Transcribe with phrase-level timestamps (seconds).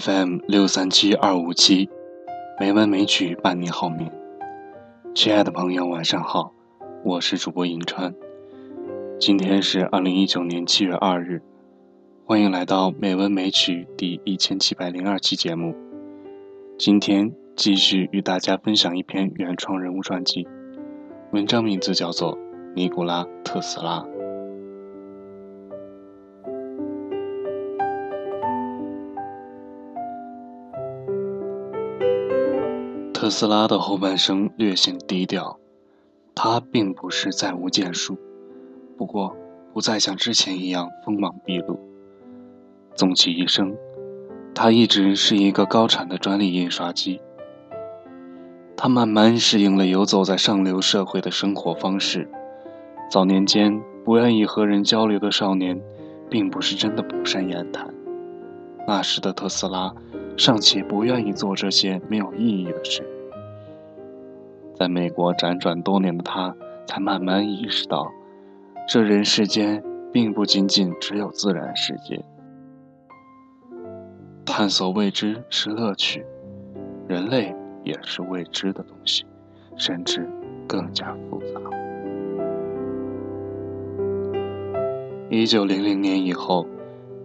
[0.00, 1.88] FM 六三七二五七，
[2.60, 4.12] 美文美曲伴你好眠。
[5.12, 6.52] 亲爱的朋友，晚上好，
[7.02, 8.14] 我是主播银川。
[9.18, 11.42] 今天是二零一九年七月二日，
[12.24, 15.74] 欢迎来到美文美曲第一千七百零二期节目。
[16.78, 20.46] 今天继续与大家分享一篇原创人物传记，
[21.32, 22.36] 文章名字叫做
[22.76, 24.00] 《尼古拉·特斯拉》。
[33.20, 35.58] 特斯拉的后半生略显低调，
[36.36, 38.16] 他并不是再无建树，
[38.96, 39.36] 不过
[39.74, 41.80] 不再像之前一样锋芒毕露。
[42.94, 43.76] 终其一生，
[44.54, 47.20] 他一直是一个高产的专利印刷机。
[48.76, 52.30] 他慢慢适应了游走在上流社会的生活方式。
[53.10, 55.82] 早年间不愿意和人交流的少年，
[56.30, 57.92] 并不是真的不善言谈。
[58.86, 59.92] 那时的特斯拉。
[60.36, 63.02] 尚且不愿意做这些没有意义的事。
[64.78, 66.54] 在美国辗转多年的他，
[66.86, 68.08] 才慢慢意识到，
[68.88, 72.24] 这人世间并不仅仅只有自然世界。
[74.46, 76.24] 探索未知是乐趣，
[77.08, 79.26] 人类也是未知的东西，
[79.76, 80.28] 甚至
[80.68, 81.60] 更加复杂。
[85.28, 86.66] 一九零零年以后，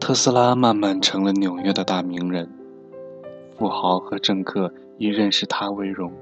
[0.00, 2.50] 特斯拉慢慢成了纽约的大名人。
[3.56, 6.12] 富豪和政客以认识他为荣，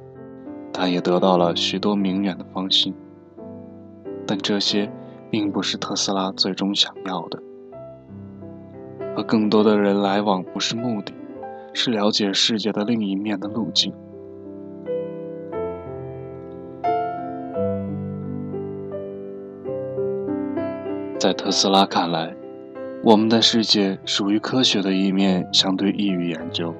[0.74, 2.92] 他也得到了许多名媛的芳心。
[4.26, 4.90] 但这些
[5.30, 7.40] 并不是特斯拉最终想要的。
[9.14, 11.12] 和更多的人来往不是目的，
[11.72, 13.94] 是了解世界的另一面的路径。
[21.16, 22.34] 在特斯拉看来，
[23.04, 26.74] 我们的世界属于科学的一面，相对易于研究。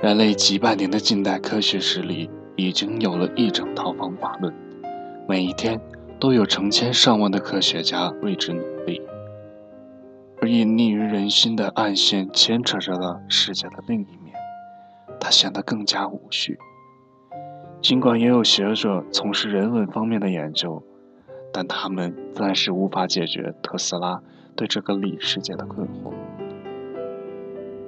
[0.00, 4.54] 人类几百年的近代科学史里，已经有了一整套方法论，
[5.26, 5.80] 每一天
[6.18, 9.00] 都有成千上万的科学家为之努力。
[10.40, 14.34] 而隐匿于人心的暗线牵扯着了世界的另一面，
[15.18, 16.58] 它显得更加无序。
[17.80, 20.82] 尽管也有学者从事人文方面的研究，
[21.52, 24.22] 但他们暂时无法解决特斯拉
[24.54, 26.12] 对这个里世界的困惑。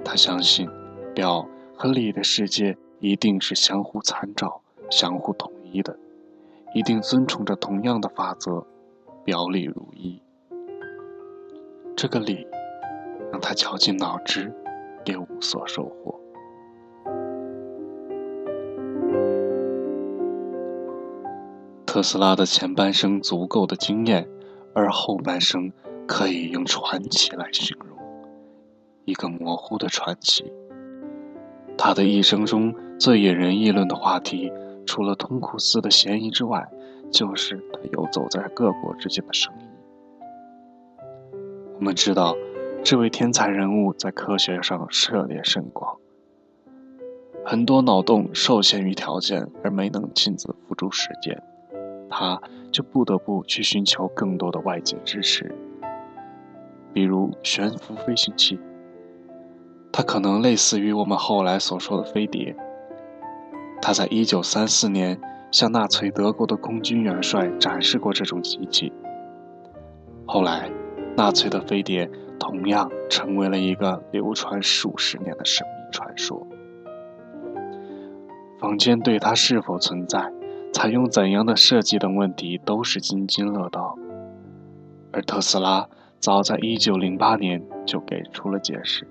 [0.03, 0.69] 他相信，
[1.13, 1.47] 表。
[1.75, 5.97] 和里的世界一定是相互参照、相互统一的，
[6.73, 8.65] 一定遵从着同样的法则，
[9.23, 10.21] 表里如一。
[11.95, 12.47] 这个理
[13.31, 14.53] 让他绞尽脑汁，
[15.05, 16.19] 也无所收获。
[21.85, 24.27] 特斯拉的前半生足够的经验，
[24.73, 25.71] 而后半生
[26.07, 27.95] 可以用传奇来形容，
[29.05, 30.51] 一个模糊的传奇。
[31.77, 34.51] 他的一生中最引人议论的话题，
[34.85, 36.69] 除了通库斯的嫌疑之外，
[37.11, 39.63] 就是他游走在各国之间的生意。
[41.75, 42.35] 我们知道，
[42.83, 45.97] 这位天才人物在科学上涉猎甚广，
[47.45, 51.41] 很多脑洞受限于条件而没能亲自付诸实践，
[52.09, 55.53] 他就不得不去寻求更多的外界支持，
[56.93, 58.59] 比如悬浮飞行器。
[59.91, 62.55] 它可能类似于我们后来所说的飞碟。
[63.85, 65.19] 他在一九三四年
[65.51, 68.93] 向纳粹德国的空军元帅展示过这种机器。
[70.25, 70.71] 后来，
[71.17, 76.47] 纳粹的飞碟同样成为了一个流传数十年的神秘传说。
[78.57, 80.31] 坊间对它是否存在、
[80.71, 83.97] 采用怎样的设计等问题都是津津乐道，
[85.11, 85.89] 而特斯拉
[86.21, 89.05] 早在一九零八年就给出了解释。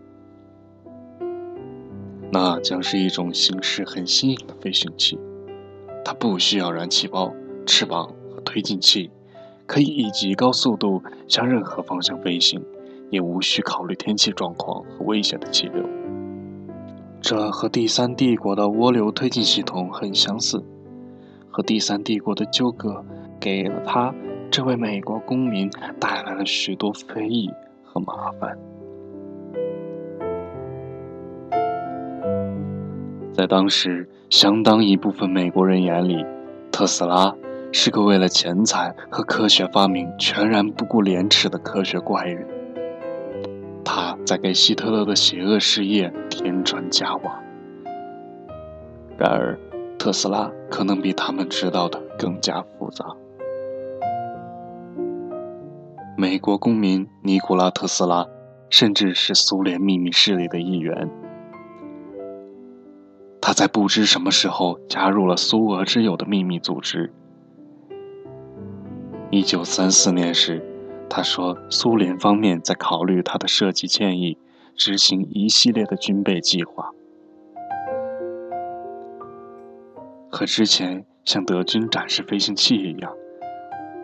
[2.34, 5.18] 那将是一种形式很新颖的飞行器，
[6.02, 7.30] 它不需要燃气包、
[7.66, 9.10] 翅膀和推进器，
[9.66, 12.64] 可以以极高速度向任何方向飞行，
[13.10, 15.84] 也无需考虑天气状况和危险的气流。
[17.20, 20.64] 这和第三帝国的涡流推进系统很相似，
[21.50, 23.04] 和第三帝国的纠葛
[23.38, 24.14] 给了他
[24.50, 25.68] 这位美国公民
[26.00, 27.50] 带来了许多非议
[27.84, 28.56] 和麻烦。
[33.32, 36.24] 在当时，相当一部分美国人眼里，
[36.70, 37.34] 特斯拉
[37.72, 42.46] 是个为了钱财和科学发明全然不顾廉耻的科学怪人。
[43.84, 47.42] 他在给希特勒的邪恶事业添砖加瓦。
[49.16, 49.58] 然而，
[49.98, 53.04] 特斯拉可能比他们知道的更加复杂。
[56.18, 58.26] 美国公民尼古拉·特斯拉
[58.68, 61.08] 甚至是苏联秘密势力的一员。
[63.52, 67.12] 他在不知什么时候加入了苏俄之友的秘密组织。
[69.30, 70.64] 一九三四年时，
[71.10, 74.38] 他说苏联方面在考虑他的设计建议，
[74.74, 76.92] 执行一系列的军备计划，
[80.30, 83.12] 和之前向德军展示飞行器一样。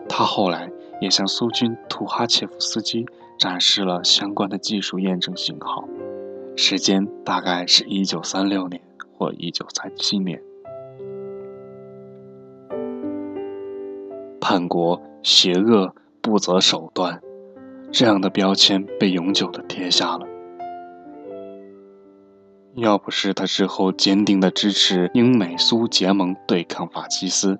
[0.07, 0.69] 他后来
[1.01, 3.03] 也向苏军图哈切夫斯基
[3.39, 5.85] 展示了相关的技术验证信号，
[6.55, 8.79] 时间大概是一九三六年。
[9.19, 10.41] 或一九三七年，
[14.39, 17.19] 叛国、邪恶、不择手段，
[17.91, 20.25] 这样的标签被永久的贴下了。
[22.75, 27.59] 要不是他之后坚定的支持英美苏结盟对抗法西斯，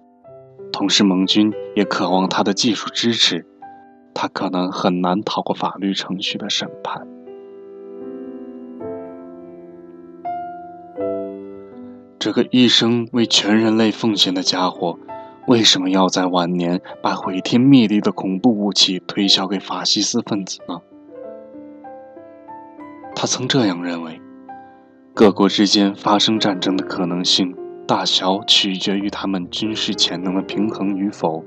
[0.72, 3.46] 同时盟军也渴望他的技术支持，
[4.14, 7.06] 他可能很难逃过法律程序的审判。
[12.20, 15.00] 这个一生为全人类奉献的家伙，
[15.48, 20.82] 为什么要在晚年把毁天灭地的恐怖武器推销给法西斯分子呢？
[23.16, 24.20] 他曾这样认为：
[25.14, 27.56] 各国之间发生战争的可能性
[27.88, 31.46] 大小取决于他们军事潜能的平衡与否。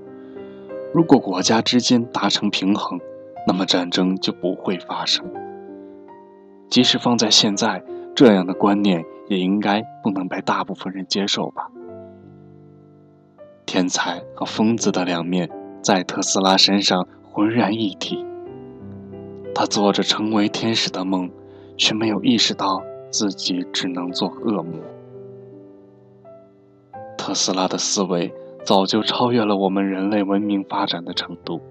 [0.94, 2.98] 如果国家之间达成平衡，
[3.46, 5.22] 那么战争就不会发生。
[6.70, 7.82] 即使放在现在，
[8.14, 9.04] 这样的观念。
[9.28, 11.70] 也应该不能被大部分人接受吧。
[13.64, 15.48] 天才和疯子的两面
[15.80, 18.26] 在特斯拉身上浑然一体。
[19.54, 21.30] 他做着成为天使的梦，
[21.78, 24.74] 却没有意识到自己只能做恶魔。
[27.16, 28.34] 特斯拉的思维
[28.66, 31.62] 早就超越了我们人类文明发展的程度。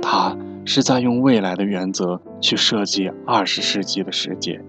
[0.00, 4.62] 他是在用未来的原则去设计二十世纪的世界。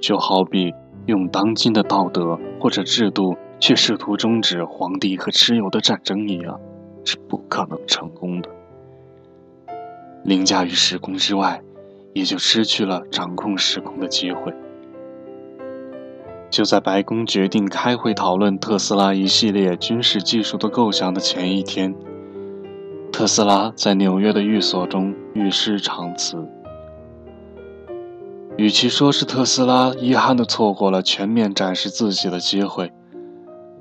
[0.00, 0.72] 就好比
[1.06, 6.60] 用当今的道德或者制度去试图终止皇帝和蚩尤的战争一样，
[7.04, 8.48] 是不可能成功的。
[10.24, 11.62] 凌驾于时空之外，
[12.12, 14.52] 也就失去了掌控时空的机会。
[16.50, 21.94] 就在白宫决定开会讨论特斯拉一系列军事技术的构想的前一天，
[23.12, 26.46] 特斯拉在纽约的寓所中与世长辞。
[28.58, 32.92] 与其说是特斯拉遗憾地错过了全面展示自己的机会，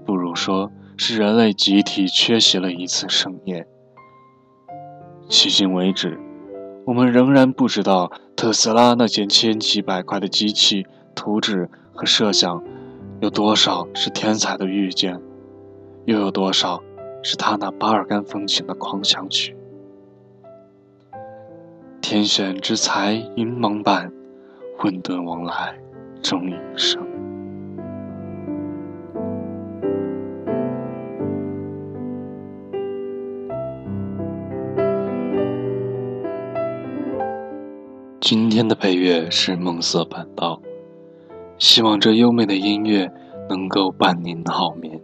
[0.06, 3.65] 不如说是人类集体缺席了一次盛宴。
[5.27, 6.19] 迄今为止，
[6.85, 10.85] 我们仍然不知道特斯拉那件千奇百怪的机器
[11.15, 12.63] 图纸和设想，
[13.19, 15.19] 有多少是天才的预见，
[16.06, 16.83] 又有多少
[17.23, 19.57] 是他那巴尔干风情的狂想曲。
[22.00, 24.13] 天选之才银芒版。
[24.79, 25.75] 混沌往来，
[26.21, 27.01] 终一生。
[38.19, 40.62] 今天的配乐是梦色半道，
[41.57, 43.12] 希望这优美的音乐
[43.50, 45.01] 能够伴您好眠。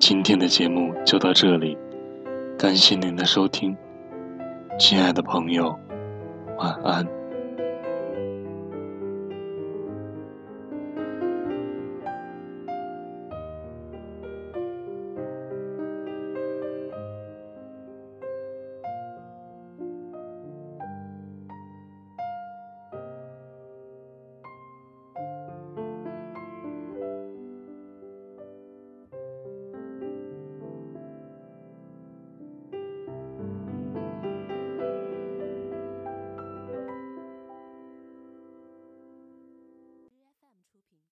[0.00, 1.78] 今天的节目就到这里，
[2.58, 3.76] 感谢您的收听，
[4.76, 5.72] 亲爱的朋友，
[6.58, 7.06] 晚安。